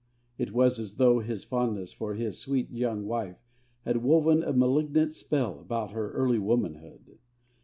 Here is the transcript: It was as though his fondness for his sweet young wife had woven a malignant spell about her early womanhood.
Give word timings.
It 0.39 0.51
was 0.51 0.79
as 0.79 0.95
though 0.95 1.19
his 1.19 1.43
fondness 1.43 1.93
for 1.93 2.15
his 2.15 2.39
sweet 2.39 2.71
young 2.71 3.05
wife 3.05 3.37
had 3.85 3.97
woven 3.97 4.41
a 4.43 4.51
malignant 4.51 5.13
spell 5.13 5.59
about 5.59 5.91
her 5.91 6.11
early 6.13 6.39
womanhood. 6.39 7.19